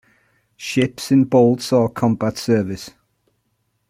Ships 0.57 1.11
in 1.11 1.25
bold 1.25 1.61
saw 1.61 1.87
combat 1.87 2.35
service. 2.35 2.89